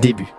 [0.00, 0.32] Début.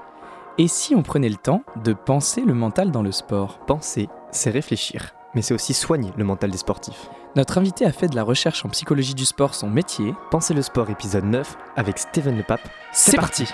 [0.58, 3.60] Et si on prenait le temps de penser le mental dans le sport?
[3.68, 7.10] Penser, c'est réfléchir, mais c'est aussi soigner le mental des sportifs.
[7.36, 10.16] Notre invité a fait de la recherche en psychologie du sport son métier.
[10.32, 12.68] Penser le sport épisode 9 avec Steven Le Pape.
[12.92, 13.46] C'est parti.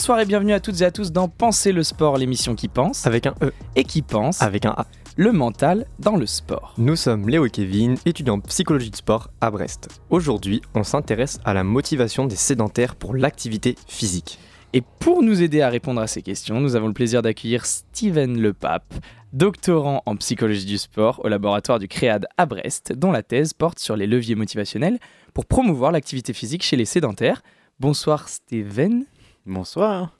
[0.00, 3.06] Bonsoir et bienvenue à toutes et à tous dans Penser le sport, l'émission qui pense
[3.06, 4.86] Avec un E, et qui pense avec un A.
[5.18, 6.72] le mental dans le sport.
[6.78, 9.90] Nous sommes Léo et Kevin, étudiants en psychologie du sport à Brest.
[10.08, 14.38] Aujourd'hui, on s'intéresse à la motivation des sédentaires pour l'activité physique.
[14.72, 18.40] Et pour nous aider à répondre à ces questions, nous avons le plaisir d'accueillir Steven
[18.40, 18.94] Lepape,
[19.34, 23.78] doctorant en psychologie du sport au laboratoire du CREAD à Brest, dont la thèse porte
[23.78, 24.98] sur les leviers motivationnels
[25.34, 27.42] pour promouvoir l'activité physique chez les sédentaires.
[27.80, 29.04] Bonsoir Steven,
[29.50, 30.12] Bonsoir,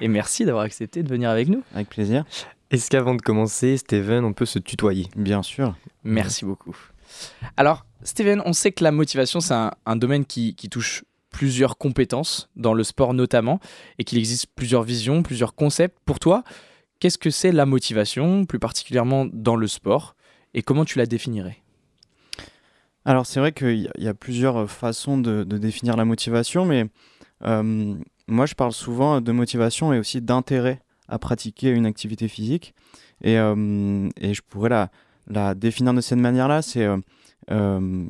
[0.00, 1.62] et merci d'avoir accepté de venir avec nous.
[1.74, 2.24] avec plaisir.
[2.70, 5.06] Est-ce qu'avant de commencer, Steven, on peut se tutoyer?
[5.16, 5.76] Bien sûr.
[6.02, 6.74] Merci beaucoup.
[7.58, 11.76] Alors, Steven, on sait que la motivation, c'est un, un domaine qui, qui touche plusieurs
[11.76, 13.60] compétences, dans le sport notamment,
[13.98, 15.98] et qu'il existe plusieurs visions, plusieurs concepts.
[16.06, 16.42] Pour toi,
[17.00, 20.16] qu'est-ce que c'est la motivation, plus particulièrement dans le sport,
[20.54, 21.58] et comment tu la définirais?
[23.04, 26.04] Alors c'est vrai qu'il y, a- il y a plusieurs façons de, de définir la
[26.06, 26.86] motivation, mais
[27.44, 27.94] euh,
[28.30, 32.74] moi je parle souvent de motivation et aussi d'intérêt à pratiquer une activité physique.
[33.22, 34.90] Et, euh, et je pourrais la,
[35.26, 36.96] la définir de cette manière-là, c'est euh,
[37.50, 38.06] euh,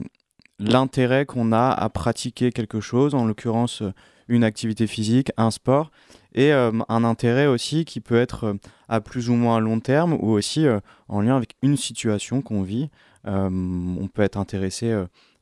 [0.59, 3.83] l'intérêt qu'on a à pratiquer quelque chose, en l'occurrence
[4.29, 5.91] une activité physique, un sport,
[6.33, 8.55] et un intérêt aussi qui peut être
[8.89, 10.65] à plus ou moins long terme ou aussi
[11.09, 12.89] en lien avec une situation qu'on vit.
[13.25, 14.97] On peut être intéressé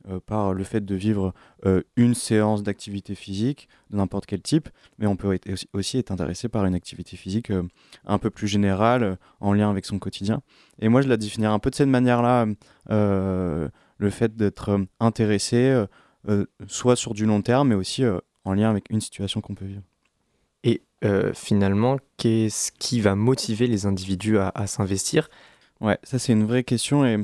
[0.08, 1.34] euh, par le fait de vivre
[1.66, 4.68] euh, une séance d'activité physique de n'importe quel type,
[4.98, 7.62] mais on peut être aussi- être intéressé par une activité physique euh,
[8.06, 10.42] un peu plus générale, en lien avec son quotidien.
[10.80, 12.47] Et moi, je la définirais un peu de cette manière-là,
[12.88, 15.84] le fait d'être intéressé,
[16.69, 18.04] soit sur du long terme, mais aussi
[18.44, 19.82] en lien avec une situation qu'on peut vivre.
[20.64, 20.82] Et
[21.34, 25.28] finalement, qu'est-ce qui va motiver les individus à, à s'investir?
[25.81, 27.19] Ouais, ça c'est une vraie question et,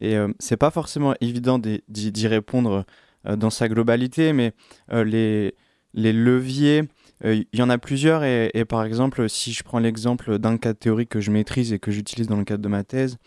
[0.00, 2.84] et euh, c'est pas forcément évident d'y répondre
[3.26, 4.52] euh, dans sa globalité, mais
[4.92, 6.84] euh, les, leviers,
[7.22, 11.10] il y en a plusieurs et, par exemple, si je prends l'exemple d'un cas théorique
[11.10, 13.18] que je maîtrise et que j'utilise dans le cadre de ma thèse,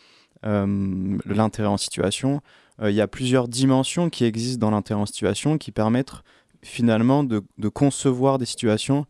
[0.42, 2.42] l'intérêt en situation,
[2.82, 6.24] il y a plusieurs dimensions qui existent dans l'intérêt en situation qui permettent
[6.64, 9.06] finalement de, concevoir des situations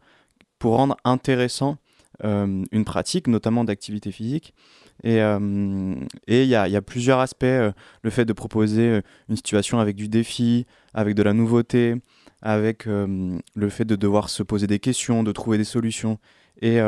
[0.60, 1.78] pour rendre intéressant
[2.22, 4.54] une pratique, notamment d'activité physique.
[5.04, 5.96] Et euh,
[6.28, 7.44] et il y, a, y a plusieurs aspects.
[7.44, 7.72] euh,
[8.04, 11.96] le fait de proposer euh, une situation avec du défi, avec de la nouveauté,
[12.42, 16.20] avec le fait de devoir se poser des questions, de trouver des solutions.
[16.62, 16.80] Et,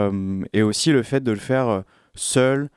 [0.54, 1.84] et aussi le fait de le faire
[2.14, 2.70] seul,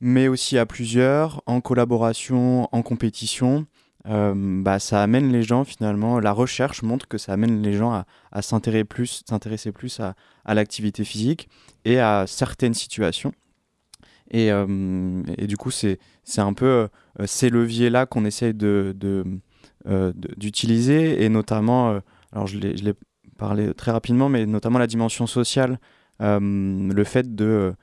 [0.00, 3.66] mais aussi à plusieurs, en collaboration, en compétition.
[4.04, 8.04] Bah, ça amène les gens finalement, la recherche montre que ça amène les gens à,
[8.32, 9.22] à s'intéresser plus,
[9.74, 10.14] plus à,
[10.44, 11.48] à l'activité physique
[11.84, 13.32] et à certaines situations.
[14.30, 15.98] Et, euh, et du coup, c'est
[16.36, 22.00] un peu euh, ces leviers-là qu'on essaye euh, d'utiliser, et notamment,
[22.32, 22.94] alors je l'ai
[23.38, 25.78] parlé très rapidement, mais notamment la dimension sociale,
[26.20, 27.74] le fait de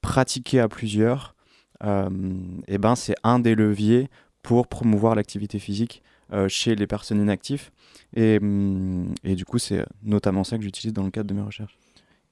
[0.00, 1.34] pratiquer à plusieurs,
[1.82, 4.08] et ben, c'est un des leviers
[4.42, 6.02] pour promouvoir l'activité physique
[6.46, 7.70] chez les personnes inactives.
[8.14, 11.76] Et du coup, c'est notamment ça que j'utilise dans le cadre de mes recherches.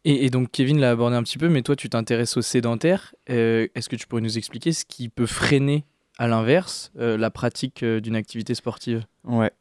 [0.04, 3.14] Et, donc Kevin l'a abordé un petit peu, mais toi tu t'intéresses aux sédentaires.
[3.30, 5.84] Euh, Est-ce que tu pourrais nous expliquer ce qui peut freiner,
[6.18, 9.04] à l'inverse, euh, la pratique euh, d'une activité sportive?
[9.24, 9.52] Ouais.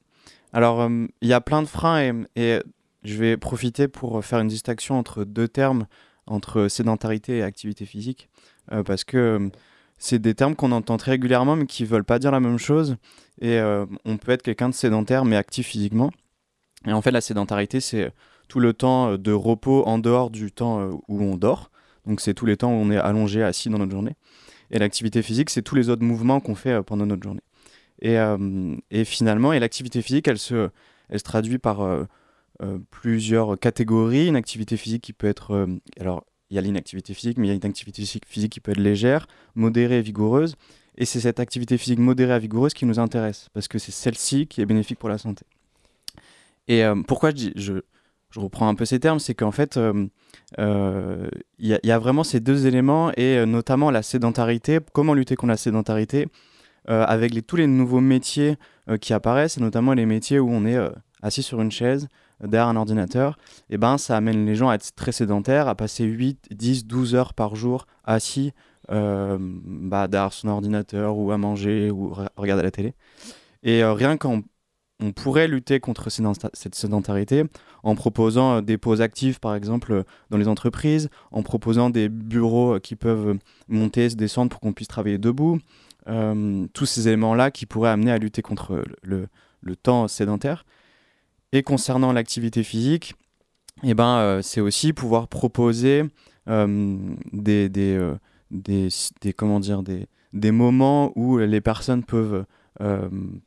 [0.52, 2.62] Alors, euh, il y a plein de freins et,
[3.04, 5.86] je vais profiter pour faire une distinction entre deux termes,
[6.26, 8.28] entre sédentarité et activité physique,
[8.86, 9.50] parce que
[9.98, 12.98] c'est des termes qu'on entend très régulièrement mais qui veulent pas dire la même chose.
[13.40, 13.62] Et
[14.04, 16.12] on peut être quelqu'un de sédentaire mais actif physiquement.
[16.86, 18.12] Et en fait, la sédentarité, c'est
[18.48, 21.72] tout le temps euh, de repos en dehors du temps euh, où on dort.
[22.06, 24.16] Donc, c'est tous les temps où on est allongé, assis dans notre journée.
[24.72, 27.42] Et l'activité physique, c'est tous les autres mouvements qu'on fait euh, pendant notre journée.
[28.00, 28.16] Et,
[28.92, 30.70] et finalement, et l'activité physique, elle se,
[31.10, 31.80] elle se traduit par
[32.92, 34.28] plusieurs catégories.
[34.28, 35.68] Une activité physique qui peut être...
[36.00, 38.70] alors, il y a l'inactivité physique, mais il y a une activité physique, qui peut
[38.70, 40.58] être légère, modérée et vigoureuse.
[40.96, 44.46] Et c'est cette activité physique modérée et vigoureuse qui nous intéresse, parce que c'est celle-ci
[44.46, 45.44] qui est bénéfique pour la santé.
[46.68, 47.82] Et pourquoi je, dis- je,
[48.38, 50.06] je reprends un peu ces termes, c'est qu'en fait, euh,
[50.60, 55.36] euh, il y, a- vraiment ces deux éléments, et euh, notamment la sédentarité, comment lutter
[55.36, 56.28] contre la sédentarité,
[56.90, 58.56] avec tous les nouveaux métiers
[59.02, 60.78] qui apparaissent, et notamment les métiers où on est
[61.22, 62.08] assis sur une chaise,
[62.42, 63.38] derrière un ordinateur,
[63.70, 66.86] et eh ben, ça amène les gens à être très sédentaires, à passer 8, 10,
[66.86, 68.54] 12 heures par jour assis
[68.88, 72.94] bah, derrière son ordinateur ou à manger ou regarder la télé.
[73.64, 74.44] Et rien qu'en
[75.00, 77.44] on pourrait lutter contre cette sédentarité
[77.84, 82.10] en proposant euh, des pauses actives, par exemple, euh, dans les entreprises, en proposant des
[82.10, 85.60] bureaux euh, qui peuvent monter, se descendre pour qu'on puisse travailler debout.
[86.74, 89.28] tous ces éléments-là qui pourraient amener à lutter contre le,
[89.76, 90.66] temps sédentaire.
[91.52, 93.16] Et concernant l'activité physique,
[93.84, 96.04] eh ben, c'est aussi pouvoir proposer
[96.48, 98.00] des,
[99.36, 102.46] comment dire, des, moments où les personnes peuvent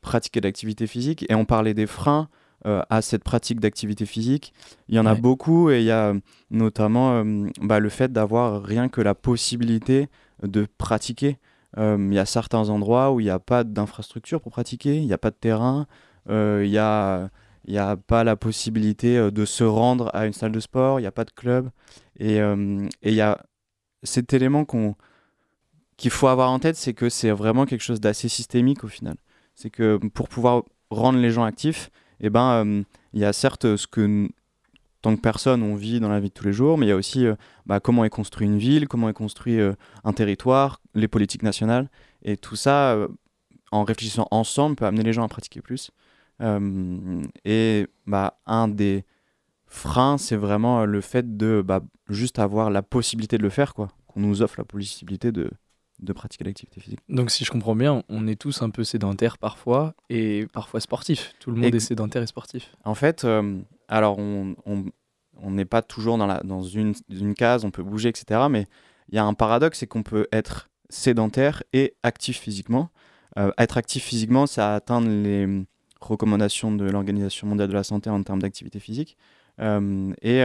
[0.01, 1.25] pratiquer l'activité physique.
[1.29, 2.29] Et on parlait des freins
[2.67, 4.53] euh, à cette pratique d'activité physique.
[4.87, 6.13] Il y en a beaucoup et il y a
[6.51, 10.09] notamment euh, bah, le fait d'avoir rien que la possibilité
[10.43, 11.39] de pratiquer.
[11.77, 15.13] Il y a certains endroits où il n'y a pas d'infrastructure pour pratiquer, il n'y
[15.13, 15.87] a pas de terrain,
[16.29, 17.29] il n'y a,
[17.65, 21.07] y a pas la possibilité de se rendre à une salle de sport, il n'y
[21.07, 21.69] a pas de club.
[22.19, 23.45] Et il y a
[24.03, 24.95] cet élément qu'on
[26.01, 29.15] qu'il faut avoir en tête, c'est que c'est vraiment quelque chose d'assez systémique au final.
[29.53, 32.83] C'est que pour pouvoir rendre les gens actifs, eh ben, euh,
[33.13, 34.27] il y a certes ce que
[35.03, 36.91] tant que personne on vit dans la vie de tous les jours, mais il y
[36.91, 37.35] a aussi euh,
[37.67, 41.87] bah, comment est construit une ville, comment est construit euh, un territoire, les politiques nationales,
[42.23, 42.97] et tout ça,
[43.71, 45.91] en réfléchissant ensemble, peut amener les gens à pratiquer plus.
[47.45, 49.05] et bah, un des
[49.67, 53.89] freins, c'est vraiment le fait de bah, juste avoir la possibilité de le faire, quoi.
[54.07, 55.49] Qu'on nous offre la possibilité de,
[56.01, 56.99] de pratiquer l'activité physique.
[57.09, 61.33] Donc si je comprends bien, on est tous un peu sédentaires parfois et parfois sportifs.
[61.39, 62.75] Tout le monde est sédentaire et sportif.
[62.83, 64.55] En fait, euh, alors on
[65.43, 68.41] n'est pas toujours dans, la, dans une, une, case, on peut bouger, etc.
[68.49, 68.67] Mais
[69.09, 72.89] il y a un paradoxe, c'est qu'on peut être sédentaire et actif physiquement.
[73.37, 75.65] Euh, être actif physiquement, c'est atteindre les
[76.01, 79.17] recommandations de l'Organisation mondiale de la santé en termes d'activité physique.
[79.59, 80.43] Euh, et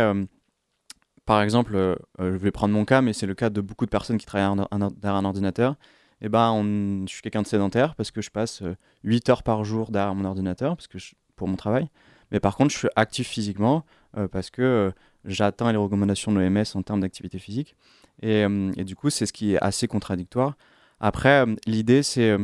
[1.26, 3.84] par exemple, euh, euh, je vais prendre mon cas, mais c'est le cas de beaucoup
[3.84, 5.74] de personnes qui travaillent derrière un ordinateur.
[6.22, 8.62] Eh ben, je suis quelqu'un de sédentaire parce que je passe
[9.02, 10.98] 8 euh, heures par jour derrière mon ordinateur parce que
[11.34, 11.90] pour mon travail.
[12.30, 13.84] Mais par contre, je suis actif physiquement
[14.32, 14.92] parce que
[15.26, 17.76] j'atteins les recommandations de l'OMS en termes d'activité physique.
[18.22, 18.46] Et,
[18.76, 20.56] et, du coup, c'est ce qui est assez contradictoire.
[20.98, 22.36] Après, l'idée, c'est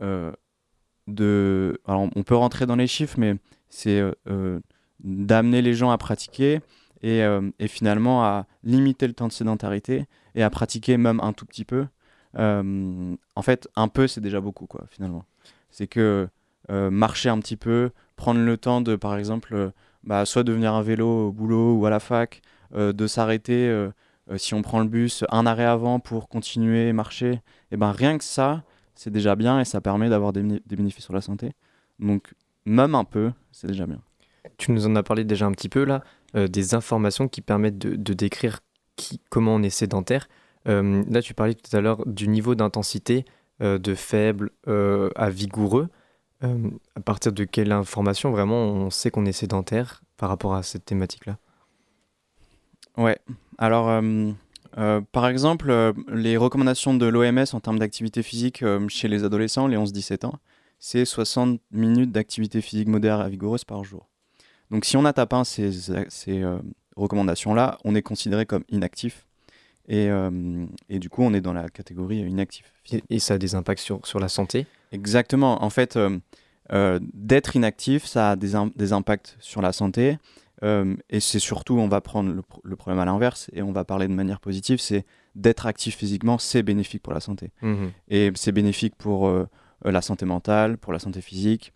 [0.00, 1.80] de...
[1.84, 3.34] Alors, on peut rentrer dans les chiffres, mais
[3.68, 4.00] c'est
[5.00, 6.60] d'amener les gens à pratiquer
[7.04, 11.46] euh, et, finalement à limiter le temps de sédentarité et à pratiquer même un tout
[11.46, 11.86] petit peu.
[12.38, 15.24] Euh, en fait, un peu, c'est déjà beaucoup, quoi, finalement.
[15.70, 16.28] C'est que
[16.70, 19.72] euh, marcher un petit peu, prendre le temps de, par exemple,
[20.04, 22.42] bah, soit de venir à vélo au boulot ou à la fac,
[22.74, 23.88] de s'arrêter,
[24.36, 27.40] si on prend le bus, un arrêt avant pour continuer, marcher,
[27.70, 28.62] et ben rien que ça,
[28.94, 31.52] c'est déjà bien et ça permet d'avoir des, des bénéfices sur la santé.
[31.98, 32.34] Donc,
[32.66, 34.00] même un peu, c'est déjà bien.
[34.58, 36.02] Tu nous en as parlé déjà un petit peu là.
[36.36, 38.60] Euh, des informations qui permettent de, décrire
[39.30, 40.28] comment on est sédentaire.
[40.68, 43.24] Euh, là, tu parlais tout à l'heure du niveau d'intensité
[43.62, 45.88] euh, de faible à vigoureux.
[46.42, 50.84] à partir de quelle information vraiment on sait qu'on est sédentaire par rapport à cette
[50.84, 51.38] thématique-là?
[52.96, 53.18] Ouais,
[53.56, 54.02] alors
[55.12, 60.26] par exemple, les recommandations de l'OMS en termes d'activité physique chez les adolescents, les 11-17
[60.26, 60.38] ans,
[60.78, 64.08] c'est 60 minutes d'activité physique moderne à vigoureuse par jour.
[64.70, 65.72] Donc si on atteint ces,
[66.08, 66.58] ces euh,
[66.96, 69.26] recommandations-là, on est considéré comme inactif.
[69.90, 72.74] Et, euh, et, du coup, on est dans la catégorie inactif.
[73.08, 74.66] Et, ça a des impacts sur, sur la santé?
[74.92, 75.62] Exactement.
[75.64, 80.18] En fait, euh, d'être inactif, ça a des, des, impacts sur la santé.
[80.62, 82.30] et c'est surtout, on va prendre
[82.62, 86.36] le, problème à l'inverse et on va parler de manière positive, c'est d'être actif physiquement,
[86.36, 87.52] c'est bénéfique pour la santé.
[87.62, 89.32] Mmh et c'est bénéfique pour
[89.84, 91.72] la santé mentale, pour la santé physique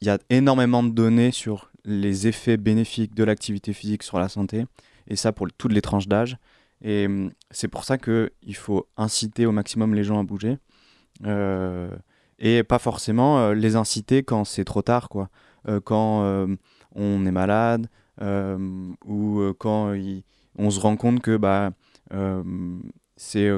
[0.00, 4.28] il y a énormément de données sur les effets bénéfiques de l'activité physique sur la
[4.28, 4.64] santé,
[5.08, 6.36] et ça pour toutes les tranches d'âge.
[6.82, 10.58] Et hum, c'est pour ça qu'il faut inciter au maximum les gens à bouger,
[11.24, 11.90] euh,
[12.38, 15.28] et pas forcément euh, les inciter quand c'est trop tard, quoi.
[15.68, 16.24] Euh, quand
[16.94, 17.88] on est malade,
[19.06, 19.94] ou quand
[20.58, 21.70] on se rend compte que bah,
[23.16, 23.50] c'est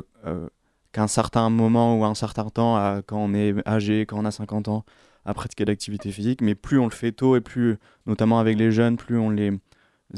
[0.92, 4.68] qu'un certain moment ou un certain temps, quand on est âgé, quand on a 50
[4.68, 4.84] ans,
[5.24, 7.76] à pratiquer l'activité physique, mais plus on le fait tôt et plus,
[8.06, 9.52] notamment avec les jeunes, plus on les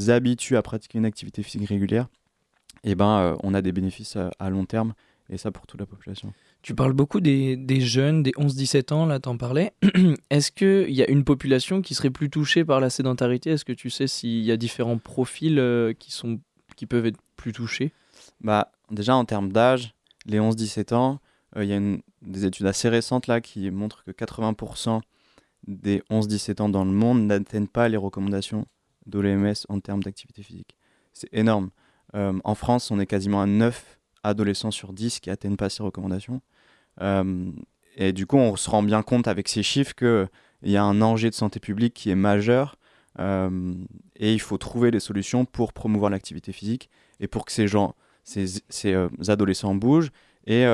[0.08, 2.08] habitue à pratiquer une activité physique régulière,
[2.84, 4.94] et eh ben, euh, on a des bénéfices à, long terme,
[5.28, 6.32] et ça pour toute la population.
[6.62, 9.72] Tu parles beaucoup des, des jeunes, des 11-17 ans, là t'en parlais.
[10.30, 13.50] Est-ce qu'il y a une population qui serait plus touchée par la sédentarité?
[13.50, 16.40] Est-ce que tu sais s'il y a différents profils euh, qui, sont,
[16.76, 17.92] qui peuvent être plus touchés?
[18.40, 19.94] Bah, Déjà en termes d'âge,
[20.26, 21.25] les 11-17 ans, euh,
[21.56, 21.80] il y a
[22.22, 25.00] des études assez récentes là qui montrent que 80%
[25.66, 28.66] des 11-17 ans dans le monde n'atteignent pas les recommandations
[29.06, 30.76] de l'OMS en termes d'activité physique.
[31.12, 31.70] C'est énorme.
[32.14, 35.82] Euh, en France, on est quasiment à 9 adolescents sur 10 qui atteignent pas ces
[35.82, 36.40] recommandations.
[37.00, 37.50] Euh,
[37.96, 40.28] et du coup, on se rend bien compte avec ces chiffres qu'il
[40.70, 42.76] y a un enjeu de santé publique qui est majeur
[43.18, 43.74] euh,
[44.16, 47.94] et il faut trouver des solutions pour promouvoir l'activité physique et pour que ces gens,
[48.24, 48.94] ces, ces
[49.28, 50.10] adolescents bougent
[50.46, 50.64] et,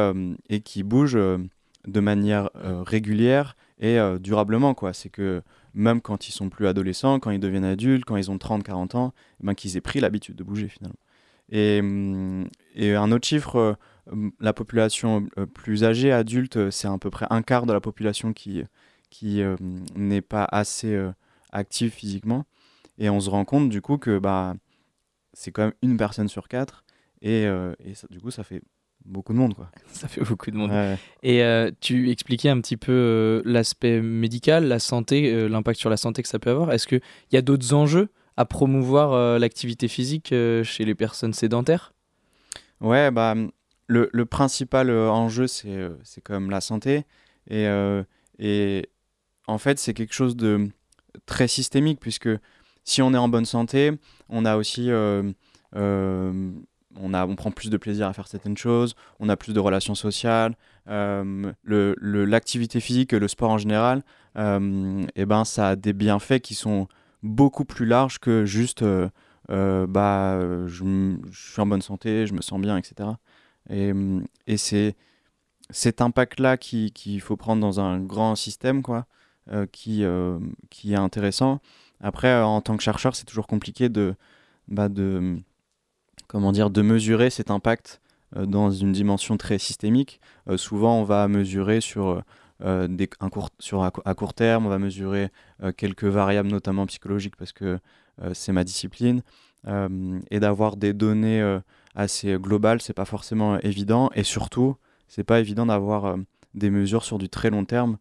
[0.49, 4.77] et qui bougent de manière régulière et durablement.
[4.93, 5.43] C'est que
[5.75, 8.95] même quand ils sont plus adolescents, quand ils deviennent adultes, quand ils ont 30, 40
[8.95, 10.99] ans, eh ben, qu'ils aient pris l'habitude de bouger finalement.
[11.51, 13.75] Et, hum, et un autre chiffre, euh,
[14.11, 17.81] hum, la population euh, plus âgée, adulte, c'est à peu près un quart de la
[17.81, 18.65] population qui,
[19.11, 21.13] qui hum, n'est pas assez euh,
[21.53, 22.47] active physiquement.
[22.99, 24.55] Et on se rend compte du coup que bah,
[25.33, 26.85] c'est quand même une personne sur quatre.
[27.23, 28.63] Et, et du coup, ça fait
[29.05, 29.71] beaucoup de monde quoi.
[29.93, 30.73] Ça fait beaucoup de monde.
[31.23, 35.91] Et euh, tu expliquais un petit peu euh, l'aspect médical, la santé, euh, l'impact sur
[35.91, 36.73] la santé que ça peut avoir.
[36.73, 37.01] Est-ce qu'il
[37.33, 41.93] y a d'autres enjeux à promouvoir l'activité physique chez les personnes sédentaires?
[42.81, 43.35] Ouais, bah
[43.89, 47.05] le, le principal enjeu c'est c'est quand même la santé
[47.51, 47.67] et
[48.39, 48.89] et
[49.47, 50.71] en fait c'est quelque chose de
[51.27, 52.31] très systémique puisque
[52.85, 53.93] si on est en bonne santé,
[54.31, 54.91] on a aussi
[57.01, 59.61] on, a, on prend plus de plaisir à faire certaines choses, on a plus de
[59.61, 60.57] relations sociales,
[60.89, 64.03] euh, l'activité physique, le sport en général,
[64.37, 66.89] euh, et ben, ça a des bienfaits qui sont
[67.23, 69.09] beaucoup plus larges que juste euh,
[69.49, 73.11] bah, je, suis en bonne santé, je me sens bien, etc.
[73.71, 73.93] Et,
[74.47, 74.97] et c'est
[75.71, 79.07] cet impact-là qu'il qui faut prendre dans un grand système quoi,
[79.73, 80.05] qui,
[80.71, 81.61] qui est intéressant.
[82.01, 84.17] Après, en tant que chercheur, c'est toujours compliqué de,
[84.69, 85.39] bah, de
[86.33, 88.01] comment dire, de mesurer cet impact
[88.37, 90.19] euh, dans une dimension très systémique.
[90.49, 92.23] Euh, souvent, on va mesurer sur,
[92.63, 92.89] euh,
[93.21, 93.51] un court,
[94.05, 95.29] à, court terme, on va mesurer
[95.77, 97.81] quelques variables, notamment psychologiques, parce que
[98.35, 99.23] c'est ma discipline.
[100.31, 101.43] et d'avoir des données
[101.97, 104.11] assez globales, c'est pas forcément évident.
[104.15, 104.77] Et surtout,
[105.09, 106.17] c'est pas évident d'avoir
[106.55, 107.99] des mesures sur du très long terme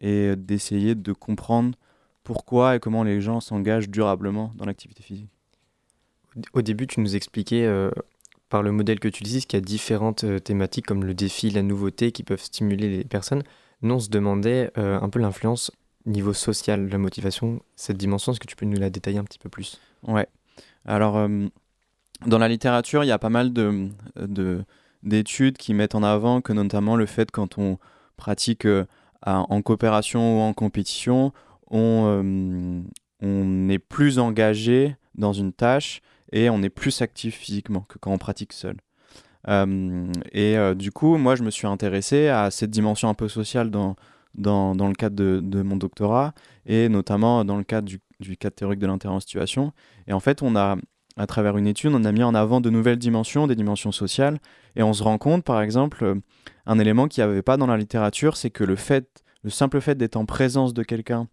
[0.00, 1.78] et d'essayer de comprendre
[2.24, 5.39] pourquoi et comment les gens s'engagent durablement dans l'activité physique.
[6.52, 7.90] Au début, tu nous expliquais euh,
[8.48, 11.50] par le modèle que tu utilises qu'il y a différentes euh, thématiques comme le défi,
[11.50, 13.42] la nouveauté qui peuvent stimuler les personnes.
[13.82, 15.70] Nous, on se demandait euh, un peu l'influence
[16.06, 18.32] niveau social, la motivation, cette dimension.
[18.32, 19.80] Est-ce que tu peux nous la détailler un petit peu plus?
[20.06, 20.26] Ouais.
[20.86, 21.28] Alors,
[22.26, 23.90] dans la littérature, il y a pas mal de,
[25.02, 27.78] d'études qui mettent en avant que notamment le fait quand on
[28.16, 28.66] pratique
[29.26, 31.34] en coopération ou en compétition,
[31.70, 32.82] on,
[33.20, 36.00] on est plus engagé dans une tâche
[36.32, 38.76] et on est plus actif physiquement que quand on pratique seul.
[39.48, 43.28] Euh, et euh, du coup, moi, je me suis intéressé à cette dimension un peu
[43.28, 43.96] sociale dans,
[44.34, 46.34] dans, dans le cadre de, mon doctorat
[46.66, 49.72] et notamment dans le cadre du, du cadre théorique de l'intérêt en situation.
[50.06, 50.76] Et en fait, on a,
[51.16, 54.38] à travers une étude, on a mis en avant de nouvelles dimensions, des dimensions sociales.
[54.76, 56.20] Et on se rend compte, par exemple,
[56.66, 59.80] un élément qu'il n'y avait pas dans la littérature, c'est que le fait, le simple
[59.80, 61.28] fait d'être en présence de quelqu'un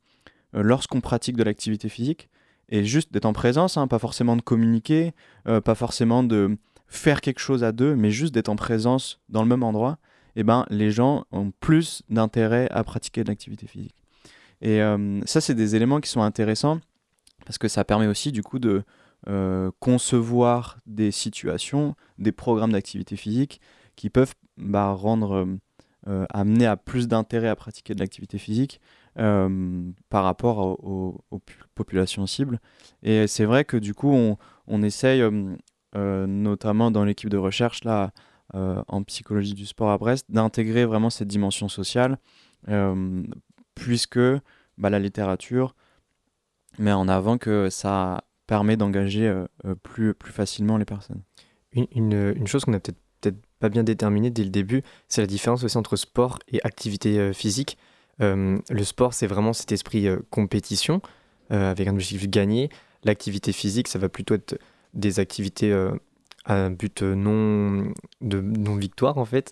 [0.56, 2.30] euh, lorsqu'on pratique de l'activité physique,
[2.70, 5.14] et juste d'être en présence, hein, pas forcément de communiquer,
[5.48, 6.58] euh, pas forcément de
[6.88, 9.98] faire quelque chose à deux, mais juste d'être en présence dans le même endroit,
[10.36, 13.96] eh ben, les gens ont plus d'intérêt à pratiquer de l'activité physique.
[14.62, 16.80] Et euh, ça, c'est des éléments qui sont intéressants
[17.46, 18.84] parce que ça permet aussi du coup de
[19.28, 23.62] euh, concevoir des situations, des programmes d'activité physique
[23.96, 24.98] qui peuvent bah,
[26.30, 28.80] amener à plus d'intérêt à pratiquer de l'activité physique
[29.18, 31.24] par rapport aux,
[31.76, 32.60] populations cibles.
[33.04, 35.56] Et c'est vrai que du coup, on, on essaye, euh,
[35.96, 38.12] euh, notamment dans l'équipe de recherche là,
[38.54, 42.18] en psychologie du sport à Brest, d'intégrer vraiment cette dimension sociale,
[43.76, 44.20] puisque
[44.78, 45.76] bah, la littérature
[46.80, 49.44] met en avant que ça permet d'engager
[49.84, 51.24] plus, plus facilement les personnes.
[51.74, 55.28] Une, une, chose qu'on a peut-être peut-être pas bien déterminée dès le début, c'est la
[55.28, 57.78] différence aussi entre sport et activité physique.
[58.22, 61.02] Euh, le sport, c'est vraiment cet esprit euh, compétition,
[61.52, 62.70] euh, avec un objectif gagné.
[63.04, 64.60] L'activité physique, ça va plutôt être
[64.94, 65.72] des activités
[66.46, 69.52] à but non, de non-victoire, en fait.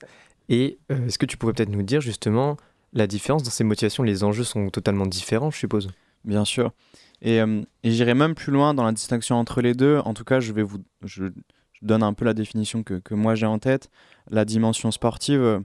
[0.50, 2.58] Et est-ce que tu pourrais peut-être nous dire justement
[2.94, 4.02] la différence dans ces motivations?
[4.02, 5.90] Les enjeux sont totalement différents, je suppose.
[6.24, 6.72] Bien sûr.
[7.22, 7.40] Et,
[7.84, 10.00] j'irai même plus loin dans la distinction entre les deux.
[10.00, 11.26] En tout cas, je vais vous, je,
[11.84, 13.90] donne un peu la définition que, que moi j'ai en tête.
[14.32, 15.62] La dimension sportive,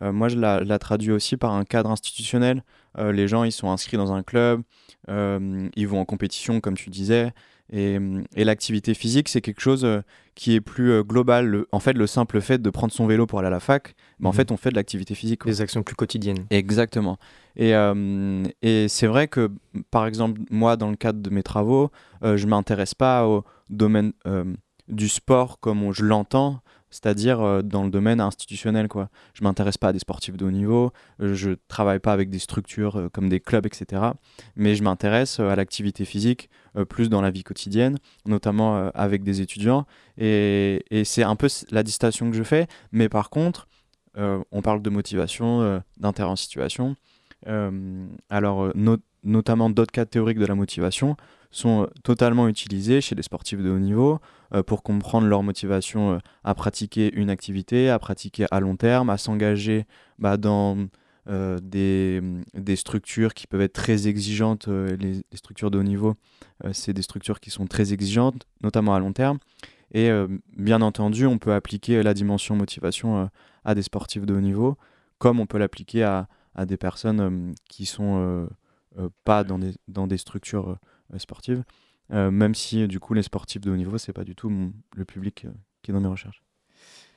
[0.00, 2.62] moi, je la, la, traduis aussi par un cadre institutionnel.
[2.98, 4.62] les gens, ils sont inscrits dans un club,
[5.08, 7.32] ils vont en compétition, comme tu disais.
[7.72, 7.98] Et,
[8.36, 9.86] et l'activité physique, c'est quelque chose
[10.34, 11.64] qui est plus global.
[11.72, 14.26] en fait, le simple fait de prendre son vélo pour aller à la fac, mais
[14.26, 14.36] en mhm.
[14.36, 15.44] fait, on fait de l'activité physique.
[15.46, 16.46] Des actions plus quotidiennes.
[16.50, 17.18] Exactement.
[17.56, 17.72] Et,
[18.62, 19.50] et c'est vrai que,
[19.90, 21.90] par exemple, moi, dans le cadre de mes travaux,
[22.22, 24.12] je ne m'intéresse pas au domaine
[24.88, 26.60] du sport comme je l'entends,
[26.94, 28.86] c'est-à-dire euh, dans le domaine institutionnel.
[28.86, 29.08] Quoi.
[29.34, 32.12] Je ne m'intéresse pas à des sportifs de haut niveau, euh, je ne travaille pas
[32.12, 34.00] avec des structures euh, comme des clubs, etc.
[34.54, 36.48] Mais je m'intéresse à l'activité physique
[36.88, 39.86] plus dans la vie quotidienne, notamment avec des étudiants.
[40.18, 42.66] Et, c'est un peu la distinction que je fais.
[42.90, 43.68] Mais par contre,
[44.16, 46.96] on parle de motivation, d'intérêt en situation.
[48.28, 48.72] alors,
[49.22, 51.16] notamment d'autres cas théoriques de la motivation
[51.54, 54.18] sont totalement utilisés chez les sportifs de haut niveau
[54.52, 59.08] euh, pour comprendre leur motivation euh, à pratiquer une activité, à pratiquer à long terme,
[59.08, 59.84] à s'engager
[60.18, 60.88] bah, dans
[61.28, 64.66] euh, des, structures qui peuvent être très exigeantes.
[64.66, 66.14] Les, structures de haut niveau,
[66.72, 69.38] c'est des structures qui sont très exigeantes, notamment à long terme.
[69.92, 70.10] Et
[70.56, 73.30] bien entendu, on peut appliquer la dimension motivation
[73.64, 74.76] à des sportifs de haut niveau,
[75.18, 76.26] comme on peut l'appliquer à,
[76.66, 78.48] des personnes qui sont
[79.24, 80.78] pas dans des structures
[81.18, 81.64] sportives.
[82.12, 84.52] Euh, même si du coup les sportifs de haut niveau, c'est pas du tout
[84.94, 85.50] le public euh,
[85.82, 86.42] qui est dans mes recherches.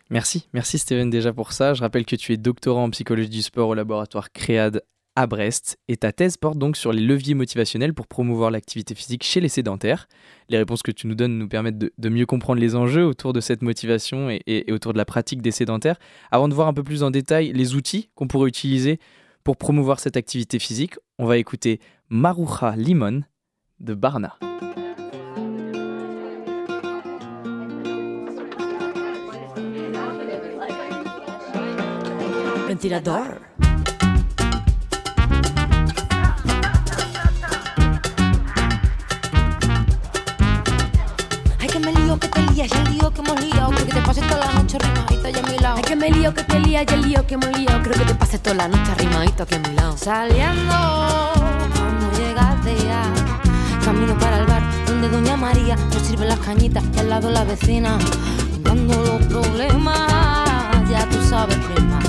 [0.09, 1.73] Merci, merci Steven déjà pour ça.
[1.73, 4.81] Je rappelle que tu es doctorant en psychologie du sport au laboratoire CREAD
[5.17, 9.23] à Brest et ta thèse porte donc sur les leviers motivationnels pour promouvoir l'activité physique
[9.23, 10.07] chez les sédentaires.
[10.47, 13.41] Les réponses que tu nous donnes nous permettent de, mieux comprendre les enjeux autour de
[13.41, 15.97] cette motivation et, et, autour de la pratique des sédentaires.
[16.31, 18.99] Avant de voir un peu plus en détail les outils qu'on pourrait utiliser
[19.43, 23.23] pour promouvoir cette activité physique, on va écouter Maruja Limon
[23.77, 24.37] de Barna.
[32.67, 33.41] ventilador.
[41.59, 43.69] Ay, que me lío que te lías, el lío que hemos liado.
[43.71, 45.77] Creo que te pases toda la noche rimadita y a mi lado.
[45.77, 47.81] Ay, que me lío que te lías, y el lío que hemos liado.
[47.83, 49.97] Creo que te pases toda la noche rimadito aquí a mi lado.
[49.97, 50.75] Saliendo,
[51.73, 53.16] cuando llegaste ya.
[54.19, 57.97] Para el bar donde Doña María nos sirve las cañitas y al lado la vecina.
[58.53, 61.99] Contando los problemas, ya tú sabes, prima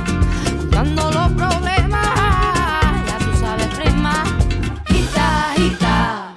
[0.59, 2.07] Contando los problemas,
[3.07, 4.25] ya tú sabes, prima.
[4.87, 6.37] Gita, gita,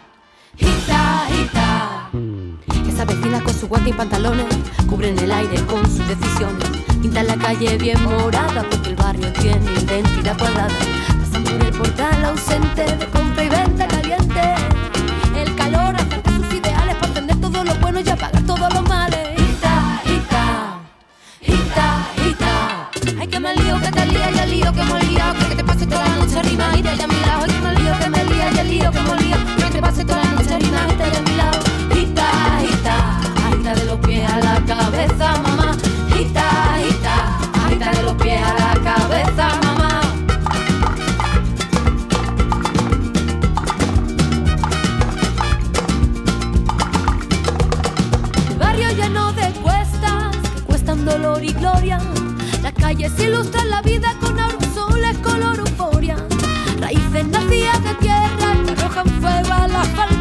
[0.55, 2.09] gita, gita.
[2.87, 4.47] Esa vecina con su guante y pantalones
[4.89, 6.69] cubren el aire con sus decisiones.
[7.01, 10.73] Pinta la calle bien morada porque el barrio tiene identidad cuadrada.
[11.19, 13.05] Pasan por el portal ausente de
[24.35, 25.33] y el lío que me lía.
[25.49, 26.71] Que te pase toda la noche a.
[26.81, 27.07] Que
[28.09, 29.37] me lío, que me que.
[29.57, 30.90] Que te pase toda la noche arriba
[52.91, 56.17] calles ilustran la vida con aerosoles color euforia.
[56.77, 60.20] Raíces nacidas de tierra que arrojan fuego al asfalto con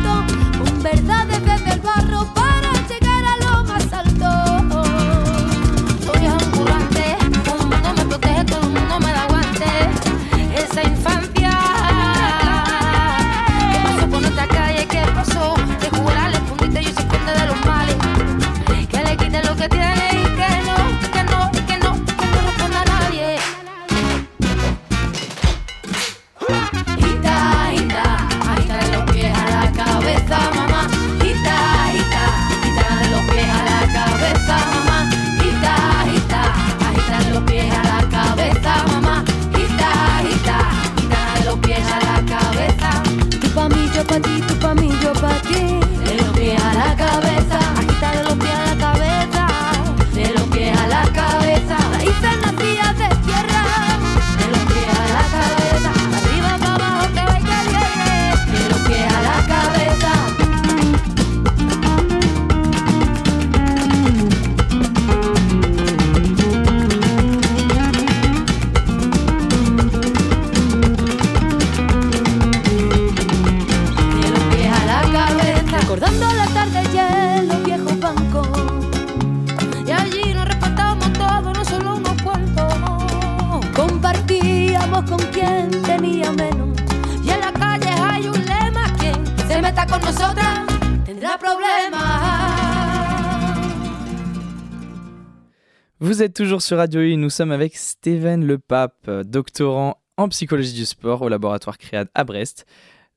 [96.41, 101.21] toujours sur Radio U, nous sommes avec Steven Le Pape, doctorant en psychologie du sport
[101.21, 102.65] au laboratoire CREAD à Brest,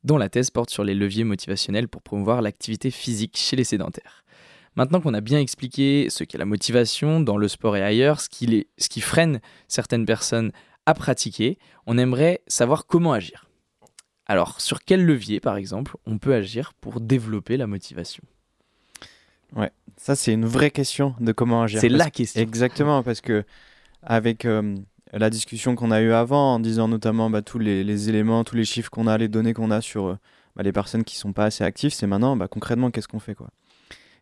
[0.03, 4.25] dont la thèse porte sur les leviers motivationnels pour promouvoir l'activité physique chez les sédentaires.
[4.75, 8.27] Maintenant qu'on a bien expliqué ce qu'est la motivation dans le sport et ailleurs, ce
[8.27, 10.51] qui, ce qui freine certaines personnes
[10.85, 13.45] à pratiquer, on aimerait savoir comment agir.
[14.25, 18.25] Alors, sur quel levier, par exemple, on peut agir pour développer la motivation?
[19.55, 21.79] Ouais, ça c'est une vraie question de comment agir.
[21.79, 22.41] C'est la question.
[22.41, 23.43] Exactement, parce que
[24.01, 24.75] avec euh,
[25.11, 28.55] la discussion qu'on a eue avant, en disant notamment bah, tous les, les éléments, tous
[28.55, 30.17] les chiffres qu'on a, les données qu'on a sur euh,
[30.55, 33.35] bah, les personnes qui sont pas assez actives, c'est maintenant bah, concrètement qu'est-ce qu'on fait
[33.35, 33.49] quoi.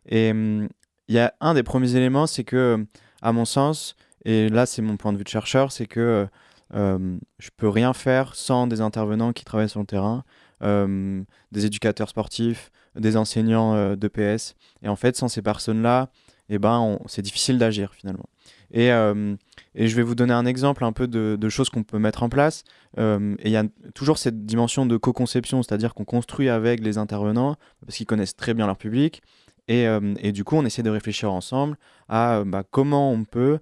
[0.06, 0.68] Et hum,
[1.08, 2.86] il y a un des premiers éléments, c'est que
[3.20, 6.26] à mon sens, et là c'est mon point de vue de chercheur, c'est que euh,
[6.74, 10.24] euh, je peux rien faire sans des intervenants qui travaillent sur le terrain,
[10.62, 14.54] euh, des éducateurs sportifs, des enseignants euh, d'EPS.
[14.82, 16.10] Et en fait, sans ces personnes-là,
[16.48, 18.28] eh ben, c'est difficile d'agir finalement.
[18.72, 19.36] Et, euh,
[19.74, 22.28] et je vais vous donner un exemple un peu de, choses qu'on peut mettre en
[22.28, 22.64] place.
[22.98, 26.98] Euh, et il y a toujours cette dimension de co-conception, c'est-à-dire qu'on construit avec les
[26.98, 29.22] intervenants, parce qu'ils connaissent très bien leur public.
[29.68, 29.86] Et,
[30.18, 31.78] et du coup, on essaie de réfléchir ensemble
[32.08, 33.60] à bah, comment on peut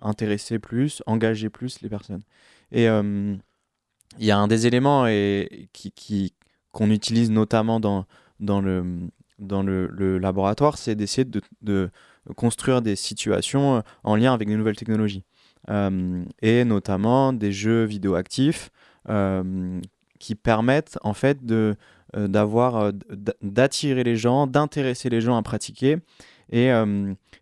[0.00, 2.22] intéresser plus, engager plus les personnes.
[2.70, 6.32] Et il y a un des éléments et, qui-
[6.76, 8.04] qu'on utilise notamment dans,
[8.40, 11.26] dans, le, dans le, laboratoire, c'est d'essayer
[11.62, 11.90] de,
[12.36, 15.22] construire des situations euh, en lien avec des nouvelles technologies.
[15.68, 18.70] Euh, et notamment des jeux vidéo actifs
[19.08, 19.80] euh,
[20.18, 21.76] qui permettent en fait de,
[22.14, 22.92] d'avoir,
[23.42, 25.98] d'attirer les gens, d'intéresser les gens à pratiquer.
[26.50, 26.70] Et,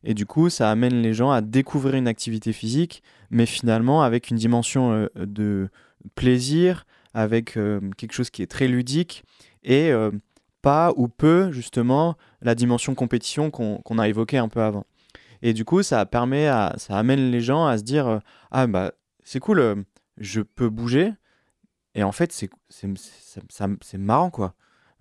[0.02, 4.30] et du coup, ça amène les gens à découvrir une activité physique, mais finalement avec
[4.30, 5.68] une dimension de
[6.14, 9.24] plaisir, avec quelque chose qui est très ludique
[9.62, 9.92] et
[10.64, 14.87] pas ou peu justement la dimension compétition qu'on a évoquée un peu avant.
[15.42, 16.46] Et du coup, ça permet
[16.79, 18.18] ça amène les gens à se dire euh,
[18.50, 18.92] ah bah
[19.24, 19.74] c'est cool, euh,
[20.16, 21.12] je peux bouger
[21.94, 24.55] et en fait c'est c'est marrant quoi.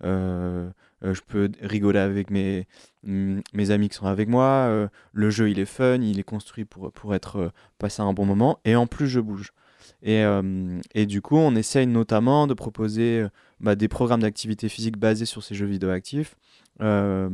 [0.04, 0.68] Euh,
[1.02, 2.66] je peux rigoler avec mes,
[3.04, 4.88] mm, mes amis qui sont avec moi.
[5.12, 8.58] le jeu, il est fun, il est construit pour, pour être passer un bon moment.
[8.66, 9.52] Et en plus, je bouge.
[10.02, 13.28] Et, euh, et du coup, on essaye notamment de proposer euh,
[13.60, 16.36] bah, des programmes d'activité physique basés sur ces jeux vidéo actifs
[16.80, 17.28] euh,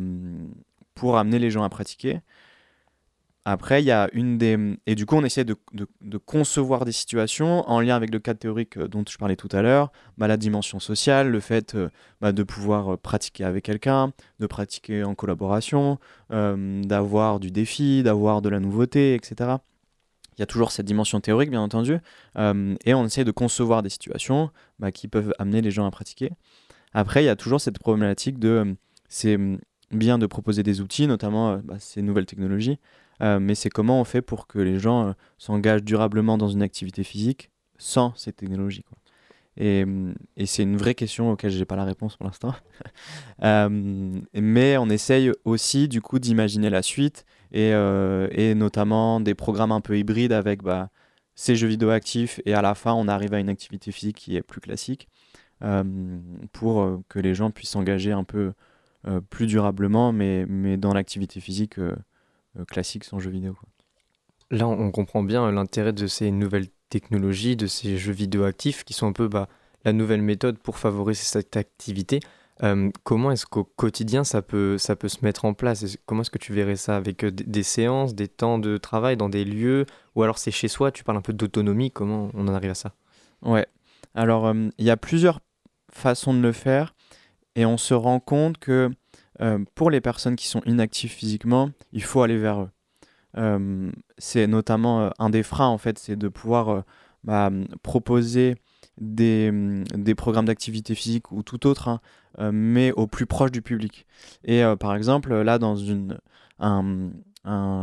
[0.95, 2.21] pour amener les gens à pratiquer.
[3.47, 4.77] Après, il y a une des...
[4.87, 8.39] Et du coup, on essaie de, de- concevoir des situations en lien avec le cadre
[8.39, 11.75] théorique dont je parlais tout à l'heure, bah, la dimension sociale, le fait
[12.21, 18.51] bah, de pouvoir pratiquer avec quelqu'un, de pratiquer en collaboration, d'avoir du défi, d'avoir de
[18.51, 19.63] la nouveauté, etc.
[20.41, 21.99] Il y a toujours cette dimension théorique, bien entendu,
[22.39, 24.49] euh, et on essaie de concevoir des situations
[24.79, 26.31] bah, qui peuvent amener les gens à pratiquer.
[26.95, 28.49] Après, il y a toujours cette problématique de...
[28.49, 28.75] euh,
[29.11, 29.59] C'est euh,
[29.91, 32.79] bien de proposer des outils, notamment euh, bah, ces nouvelles technologies,
[33.21, 37.51] mais c'est comment on fait pour que les gens s'engagent durablement dans une activité physique
[37.77, 38.87] sans ces technologies.
[39.61, 42.55] hum, et c'est une vraie question auquel j'ai pas la réponse pour l'instant.
[44.33, 49.73] Mais on essaye aussi du coup d'imaginer la suite et, euh, et notamment des programmes
[49.73, 50.91] un peu hybrides avec bah,
[51.35, 54.37] ces jeux vidéo actifs et à la fin on arrive à une activité physique qui
[54.37, 55.09] est plus classique
[55.63, 55.85] euh,
[56.53, 58.53] pour euh, que les gens puissent s'engager un peu
[59.31, 61.81] plus durablement mais, mais dans l'activité physique
[62.69, 63.57] classique sans jeux vidéo.
[64.51, 68.93] Là, on comprend bien l'intérêt de ces nouvelles technologies, de ces jeux vidéo actifs qui
[68.93, 69.49] sont un peu bah,
[69.87, 72.21] la nouvelle méthode pour favoriser cette activité.
[72.63, 75.97] Euh, comment est-ce qu'au quotidien ça peut, ça peut se mettre en place?
[76.07, 76.97] Comment est-ce que tu verrais ça?
[76.97, 79.87] Avec euh, des, séances, des temps de travail dans des lieux?
[80.15, 82.75] Ou alors c'est chez soi Tu parles un peu d'autonomie, comment on en arrive à
[82.75, 82.95] ça?
[83.43, 83.67] Ouais.
[84.15, 85.41] Alors, il y a plusieurs
[85.93, 86.95] façons de le faire
[87.55, 88.91] et on se rend compte que
[89.77, 93.93] pour les personnes qui sont inactives physiquement, il faut aller vers eux.
[94.19, 96.83] C'est notamment un des freins, en fait, c'est de pouvoir
[97.23, 97.51] bah,
[97.83, 98.57] proposer
[99.01, 102.01] des, hum, des programmes d'activité physique ou tout autre, hein,
[102.39, 104.07] euh, mais au plus proche du public.
[104.45, 106.19] Et euh, par exemple, là, dans une,
[106.59, 107.11] un,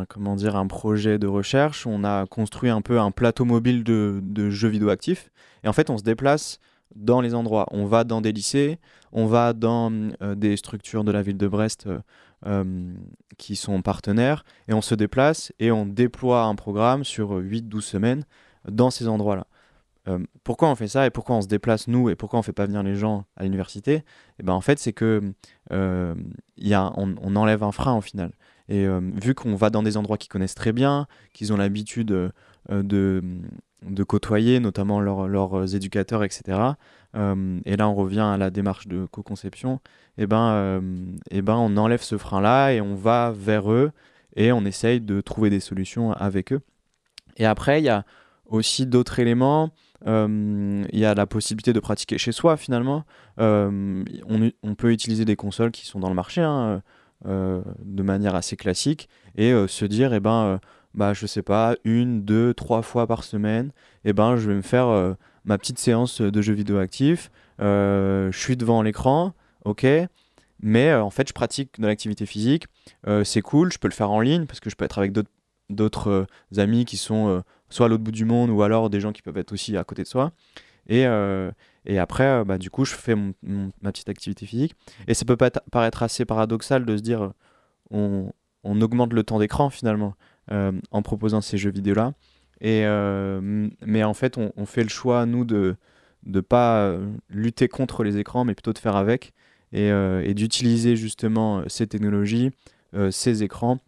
[0.08, 4.20] comment dire, un projet de recherche, on a construit un peu un plateau mobile de,
[4.24, 5.32] de jeux vidéo actifs.
[5.64, 6.60] Et en fait, on se déplace
[6.96, 7.68] dans les endroits.
[7.72, 8.80] On va dans des lycées,
[9.12, 11.90] on va dans euh, des structures de la ville de Brest
[13.40, 18.26] qui sont partenaires, et on se déplace et on déploie un programme sur 8-12 semaines
[18.70, 19.48] dans ces endroits-là.
[20.08, 22.54] Euh, pourquoi on fait ça et pourquoi on se déplace nous et pourquoi on fait
[22.54, 24.04] pas venir les gens à l'université?
[24.40, 25.34] Et ben en fait c'est que
[25.72, 26.16] euh,
[26.58, 28.32] y a, on, enlève un frein au final.
[28.70, 32.12] Et euh, vu qu'on va dans des endroits qu'ils connaissent très bien, qu'ils ont l'habitude
[32.12, 32.32] euh,
[32.70, 36.60] de, côtoyer, notamment leurs, éducateurs, etc.
[37.66, 39.80] Et là, on revient à la démarche de co-conception.
[40.18, 40.82] Et ben,
[41.32, 43.92] et ben, on enlève ce frein-là et on va vers eux
[44.36, 46.62] et on essaye de trouver des solutions avec eux.
[47.38, 48.06] Et après, il y a
[48.46, 49.72] aussi d'autres éléments.
[50.06, 53.04] Il y a la possibilité de pratiquer chez soi finalement.
[53.38, 54.04] On,
[54.64, 56.82] on, peut utiliser des consoles qui sont dans le marché hein,
[57.26, 60.60] de manière assez classique et se dire, eh ben,
[60.98, 63.68] bah, je sais pas, une, deux, trois fois par semaine,
[64.04, 65.14] et eh ben, je vais me faire euh,
[65.46, 67.30] ma petite séance de jeux vidéo actifs.
[67.62, 69.34] Euh, je suis devant l'écran,
[69.64, 69.86] ok,
[70.60, 72.66] mais euh, en fait, je pratique de l'activité physique.
[73.24, 75.30] c'est cool, je peux le faire en ligne parce que je peux être avec d'autres
[76.58, 79.38] amis qui sont soit à l'autre bout du monde ou alors des gens qui peuvent
[79.38, 80.32] être aussi à côté de soi.
[80.88, 81.06] Et,
[81.86, 84.76] et après, bah, du coup, je fais ma petite activité physique.
[85.08, 85.38] Et ça peut
[85.72, 87.32] paraître assez paradoxal de se dire
[87.92, 88.32] on,
[88.64, 90.14] on augmente le temps d'écran finalement.
[90.50, 92.14] Euh, en proposant ces jeux vidéo-là.
[92.64, 95.76] Euh, mais en fait, on, fait le choix, nous, de
[96.26, 99.34] ne pas euh, lutter contre les écrans, mais plutôt de faire avec
[99.74, 102.52] et, et d'utiliser justement ces technologies,
[103.12, 103.80] ces écrans,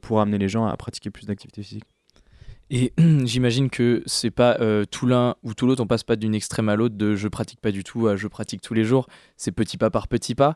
[0.00, 1.84] pour amener les gens à pratiquer plus d'activités physiques.
[2.70, 2.92] Et
[3.24, 4.58] j'imagine que c'est pas
[4.90, 7.60] tout l'un ou tout l'autre, on passe pas d'une extrême à l'autre de je pratique
[7.60, 9.06] pas du tout à je pratique tous les jours.
[9.36, 10.54] C'est petit pas par petit pas.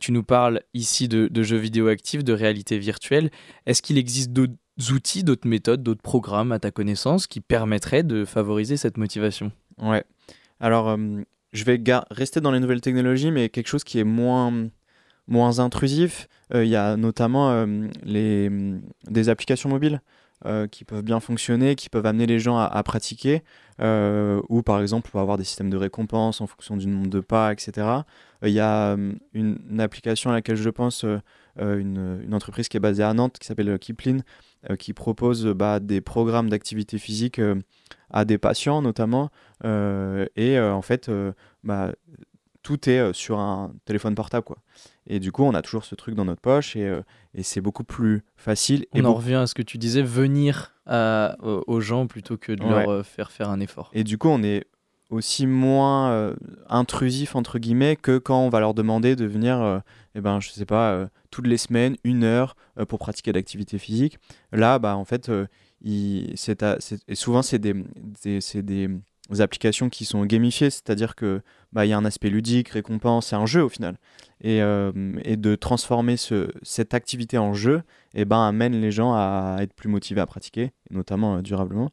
[0.00, 3.30] tu nous parles ici de, de, jeux vidéo actifs, de réalité virtuelle.
[3.66, 4.54] Est-ce qu'il existe d'autres
[4.90, 9.52] outils, d'autres méthodes, d'autres programmes à ta connaissance qui permettraient de favoriser cette motivation?
[9.78, 10.04] Ouais.
[10.60, 14.68] Alors, euh, je vais rester dans les nouvelles technologies, mais quelque chose qui est moins,
[15.30, 16.28] moins intrusif.
[16.54, 18.50] Euh, il y a notamment euh, les,
[19.08, 20.00] des applications mobiles.
[20.70, 23.42] qui peuvent bien fonctionner, qui peuvent amener les gens à, pratiquer,
[23.78, 27.20] ou par exemple, on va avoir des systèmes de récompense en fonction du nombre de
[27.20, 27.86] pas, etc.
[28.42, 28.96] Il y a
[29.34, 31.04] une, une, application à laquelle je pense,
[31.58, 34.22] une, une, entreprise qui est basée à Nantes, qui s'appelle Kipling,
[34.68, 37.54] euh, qui propose bah, des programmes d'activité physique euh,
[38.10, 39.30] à des patients notamment.
[39.64, 41.10] Euh, et en fait,
[41.64, 41.92] bah,
[42.62, 44.44] tout est sur un téléphone portable.
[44.44, 44.58] Quoi.
[45.06, 47.00] Et du coup, on a toujours ce truc dans notre poche et,
[47.34, 48.86] et c'est beaucoup plus facile.
[48.92, 53.04] On en revient à ce que tu disais, venir aux gens plutôt que de leur
[53.06, 53.90] faire faire un effort.
[53.92, 54.66] Et du coup, on est
[55.08, 56.34] aussi moins
[56.68, 59.82] intrusif entre guillemets que quand on va leur demander de venir,
[60.14, 64.18] eh ben, je sais pas, toutes les semaines, une heure euh, pour pratiquer l'activité physique.
[64.52, 65.46] Là, bah, en fait, euh,
[65.82, 66.34] il,
[67.08, 67.74] et souvent, c'est des,
[68.22, 68.90] des, des,
[69.40, 71.42] applications qui sont gamifiées, c'est-à-dire qu'il
[71.72, 73.96] bah, y a un aspect ludique, récompense, c'est un jeu au final.
[74.42, 74.92] Et, euh,
[75.24, 77.82] et de transformer ce, cette activité en jeu
[78.14, 81.90] et eh ben, amène les gens à être plus motivés à pratiquer, notamment durablement.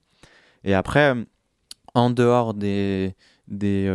[0.63, 1.13] Et après,
[1.93, 3.15] en dehors des,
[3.47, 3.91] des,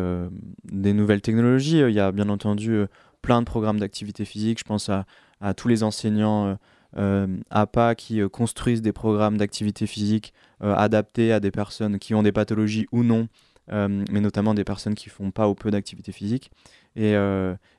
[0.64, 2.84] des nouvelles technologies, il y a bien entendu
[3.22, 4.58] plein de programmes d'activité physique.
[4.58, 5.06] Je pense à,
[5.42, 6.54] à tous les enseignants euh,
[6.96, 12.22] euh, APA qui euh, construisent des programmes d'activité physique adaptés à des personnes qui ont
[12.22, 13.26] des pathologies ou non,
[13.68, 16.50] mais notamment des personnes qui font pas ou peu d'activité physique.
[16.96, 17.14] Et,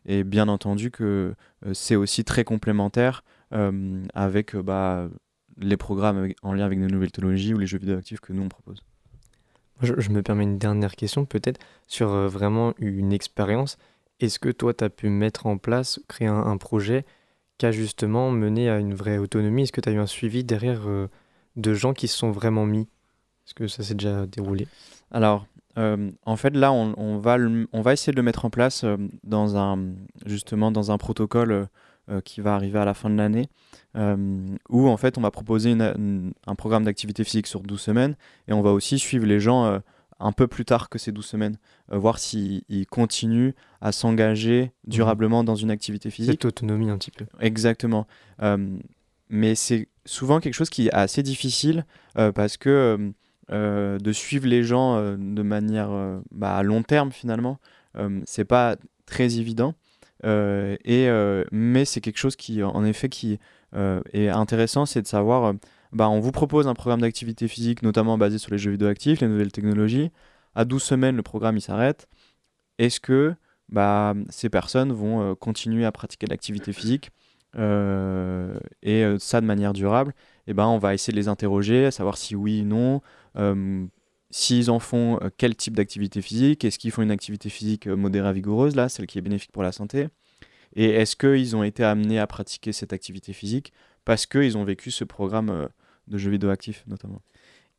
[0.05, 1.35] et, bien entendu que
[1.73, 3.23] c'est aussi très complémentaire
[4.13, 5.07] avec bah,
[5.57, 8.43] les programmes en lien avec des nouvelles technologies ou les jeux vidéo actifs que nous
[8.43, 8.81] on propose.
[9.81, 13.77] Je, je me permets une dernière question peut-être sur vraiment une expérience.
[14.19, 17.05] Est-ce que toi, tu as pu mettre en place, créer un projet
[17.57, 19.63] qui a justement mené à une vraie autonomie?
[19.63, 21.07] Est-ce que tu as eu un suivi derrière euh,
[21.55, 22.87] de gens qui se sont vraiment mis?
[23.45, 24.67] Est-ce que ça s'est déjà déroulé?
[25.11, 25.45] Alors,
[25.77, 27.37] euh, en fait, là, on, va
[27.71, 29.93] on va essayer de le mettre en place euh, dans un,
[30.25, 31.67] justement dans un protocole
[32.25, 33.47] qui va arriver à la fin de l'année,
[33.95, 38.15] où en fait, on va proposer un programme d'activité physique sur 12 semaines
[38.49, 39.79] et on va aussi suivre les gens
[40.23, 41.57] un peu plus tard que ces 12 semaines,
[41.91, 44.91] euh, voir s'ils continuent à s'engager mhm.
[44.91, 46.33] durablement dans une activité physique.
[46.33, 47.25] Cette autonomie un petit peu.
[47.39, 48.07] Exactement.
[48.41, 48.77] Euh,
[49.29, 51.85] mais c'est souvent quelque chose qui est assez difficile
[52.17, 53.13] euh, parce que
[53.49, 55.91] de suivre les gens de manière
[56.31, 57.59] bah, à long terme finalement,
[58.25, 59.75] c'est pas très évident.
[60.23, 61.09] et,
[61.51, 63.39] mais c'est quelque chose qui, en effet, qui
[63.75, 65.53] est intéressant, c'est de savoir
[65.93, 69.21] bah, on vous propose un programme d'activité physique, notamment basé sur les jeux vidéo actifs,
[69.21, 70.11] les nouvelles technologies.
[70.55, 72.07] À 12 semaines, le programme il s'arrête.
[72.79, 73.35] Est-ce que
[73.69, 77.11] bah, ces personnes vont euh, continuer à pratiquer l'activité physique
[77.55, 80.13] euh, et euh, ça de manière durable?
[80.47, 83.01] Et eh ben, On va essayer de les interroger, à savoir si oui ou non.
[84.29, 86.65] S'ils en font, quel type d'activité physique?
[86.65, 89.71] Est-ce qu'ils font une activité physique modérée vigoureuse, là, celle qui est bénéfique pour la
[89.71, 90.07] santé.
[90.75, 93.73] Et est-ce qu'ils ont été amenés à pratiquer cette activité physique
[94.05, 95.69] parce qu'ils ont vécu ce programme
[96.07, 97.21] de jeux vidéo actifs notamment?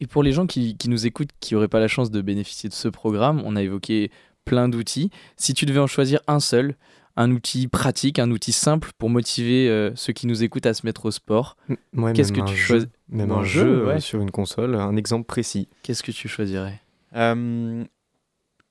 [0.01, 2.75] Et pour les gens qui nous écoutent, qui n'auraient pas la chance de bénéficier de
[2.75, 4.11] ce programme, on a évoqué
[4.45, 5.11] plein d'outils.
[5.37, 6.75] Si tu devais en choisir un seul,
[7.17, 10.85] un outil pratique, un outil simple pour motiver euh, ceux qui nous écoutent à se
[10.85, 11.57] mettre au sport,
[11.95, 14.01] ouais, qu'est-ce même que un tu jeu- choisis Même Un un jeu, jeu euh, ouais.
[14.01, 15.69] sur une console, un exemple précis.
[15.83, 16.81] Qu'est-ce que tu choisirais?
[17.15, 17.85] Euh,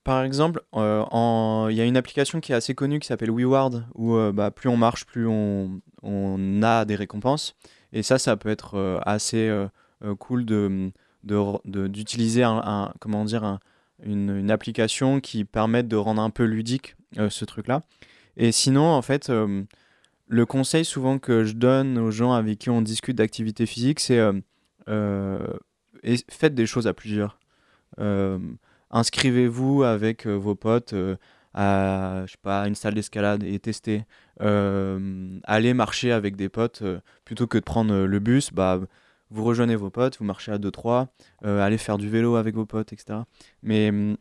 [0.04, 3.32] par exemple, euh, en- il y a une application qui est assez connue qui s'appelle
[3.32, 7.56] WeWard, où euh, bah, plus on marche, plus on, on a des récompenses.
[7.94, 9.50] Et ça, ça peut être euh, assez
[10.20, 10.92] cool de,
[11.24, 13.60] de r- de- d'utiliser un, un- comment dire, un-
[14.06, 17.82] une, application qui permette de rendre un peu ludique euh, ce truc-là.
[18.38, 19.64] Et sinon, en fait, euh,
[20.28, 24.20] le conseil souvent que je donne aux gens avec qui on discute d'activité physique, c'est
[24.90, 25.48] euh,
[26.30, 27.40] faites des choses à plusieurs.
[28.90, 30.94] Inscrivez-vous avec vos potes
[31.54, 34.06] à je sais pas, une salle d'escalade et testez.
[34.42, 36.84] Euh, allez marcher avec des potes
[37.26, 38.80] plutôt que de prendre le bus, bah,
[39.34, 41.08] vous rejoignez vos potes, vous marchez à 2-3,
[41.44, 43.20] euh, allez faire du vélo avec vos potes, etc.
[43.64, 44.16] Mais hum,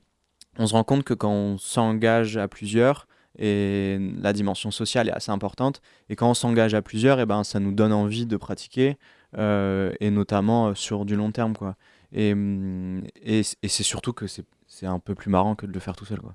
[0.59, 3.07] on se rend compte que quand on s'engage à plusieurs,
[3.39, 7.45] et la dimension sociale est assez importante, et quand on s'engage à plusieurs, et ben,
[7.45, 8.97] ça nous donne envie de pratiquer,
[9.39, 11.55] euh, et notamment euh, sur du long terme.
[11.55, 11.77] Quoi.
[12.13, 15.95] Et, hum, et, c'est surtout que c'est un peu plus marrant que de le faire
[15.95, 16.21] tout seul.
[16.21, 16.35] Quoi.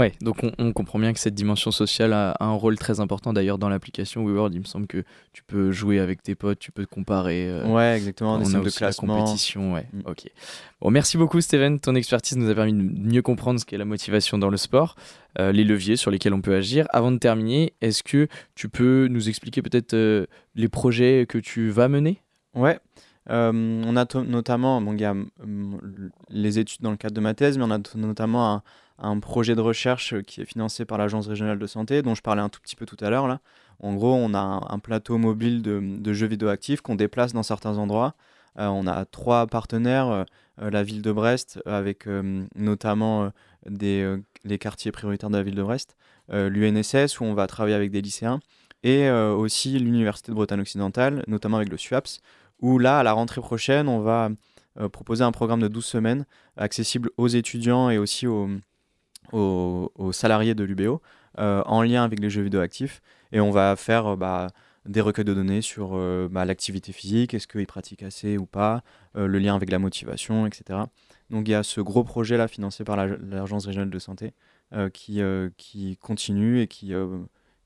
[0.00, 3.00] Ouais, donc on, on comprend bien que cette dimension sociale a, a un rôle très
[3.00, 3.34] important.
[3.34, 6.72] D'ailleurs, dans l'application WeWorld, il me semble que tu peux jouer avec tes potes, tu
[6.72, 7.48] peux te comparer.
[7.50, 9.18] euh, ouais, exactement, des on a systèmes de aussi la classement.
[9.18, 9.86] compétition, ouais.
[9.92, 10.00] Mm.
[10.06, 10.22] Ok.
[10.80, 11.78] Bon, merci beaucoup, Steven.
[11.78, 14.96] Ton expertise nous a permis de mieux comprendre ce qu'est la motivation dans le sport,
[15.38, 16.86] euh, les leviers sur lesquels on peut agir.
[16.90, 21.68] Avant de terminer, est-ce que tu peux nous expliquer peut-être euh, les projets que tu
[21.68, 22.22] vas mener?
[22.54, 22.78] Ouais.
[23.28, 25.78] Euh, on a notamment, bon, il y a hum,
[26.30, 28.62] les études dans le cadre de ma thèse, mais on a notamment un,
[29.00, 32.42] un projet de recherche qui est financé par l'Agence régionale de santé, dont je parlais
[32.42, 33.26] un tout petit peu tout à l'heure.
[33.26, 33.40] là.
[33.80, 37.78] En gros, on a un, plateau mobile de, jeux vidéo actifs qu'on déplace dans certains
[37.78, 38.14] endroits.
[38.58, 40.24] Euh, on a trois partenaires, euh,
[40.60, 43.28] euh, la ville de Brest, avec euh, notamment euh,
[43.66, 45.96] des, euh, les quartiers prioritaires de la ville de Brest,
[46.32, 48.40] euh, l'UNSS, où on va travailler avec des lycéens,
[48.82, 52.20] et euh, aussi l'Université de Bretagne occidentale, notamment avec le SUAPS,
[52.60, 54.30] où là, à la rentrée prochaine, on va
[54.78, 58.48] euh, proposer un programme de 12 semaines accessible aux étudiants et aussi aux,
[59.32, 61.00] aux, salariés de l'UBO
[61.38, 63.00] euh, en lien avec les jeux vidéo actifs.
[63.32, 64.48] Et on va faire euh, bah,
[64.86, 68.82] des recueils de données sur euh, bah, l'activité physique, est-ce qu'ils pratiquent assez ou pas,
[69.14, 70.80] le lien avec la motivation, etc.
[71.30, 74.32] Donc il y a ce gros projet-là financé par la- l'Agence régionale de santé
[74.92, 75.20] qui,
[75.56, 76.92] qui continue et qui,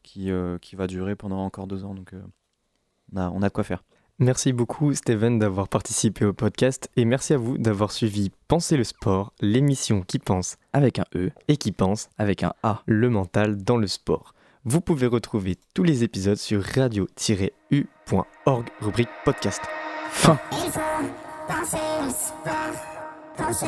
[0.02, 1.94] qui, qui va durer pendant encore deux ans.
[1.94, 2.14] Donc
[3.12, 3.82] on, a, on a de quoi faire.
[4.20, 8.84] Merci beaucoup Steven d'avoir participé au podcast et merci à vous d'avoir suivi Penser le
[8.84, 12.84] sport, l'émission qui pense Avec un E, et qui pense avec un A.
[12.86, 14.34] le mental dans le sport.
[14.64, 17.08] Vous pouvez retrouver tous les épisodes sur radio-u.org
[18.80, 19.62] rubrique podcast.
[20.10, 20.38] Fin.
[20.52, 20.80] Il faut
[21.48, 22.76] penser le sport,
[23.36, 23.66] penser,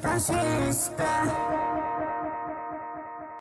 [0.00, 0.32] penser
[0.64, 2.11] le sport.